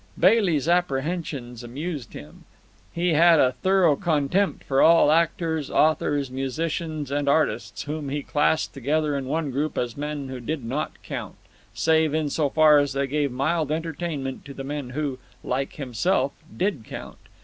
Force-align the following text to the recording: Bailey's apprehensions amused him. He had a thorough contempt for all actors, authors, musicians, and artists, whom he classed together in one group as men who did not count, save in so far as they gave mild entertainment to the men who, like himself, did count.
Bailey's 0.19 0.67
apprehensions 0.67 1.63
amused 1.63 2.13
him. 2.13 2.45
He 2.91 3.09
had 3.13 3.39
a 3.39 3.51
thorough 3.61 3.95
contempt 3.95 4.63
for 4.63 4.81
all 4.81 5.11
actors, 5.11 5.69
authors, 5.69 6.31
musicians, 6.31 7.11
and 7.11 7.29
artists, 7.29 7.83
whom 7.83 8.09
he 8.09 8.23
classed 8.23 8.73
together 8.73 9.15
in 9.15 9.25
one 9.25 9.51
group 9.51 9.77
as 9.77 9.95
men 9.95 10.27
who 10.29 10.39
did 10.39 10.65
not 10.65 10.93
count, 11.03 11.35
save 11.75 12.15
in 12.15 12.31
so 12.31 12.49
far 12.49 12.79
as 12.79 12.93
they 12.93 13.05
gave 13.05 13.31
mild 13.31 13.71
entertainment 13.71 14.43
to 14.45 14.55
the 14.55 14.63
men 14.63 14.89
who, 14.89 15.19
like 15.43 15.73
himself, 15.73 16.31
did 16.57 16.83
count. 16.83 17.19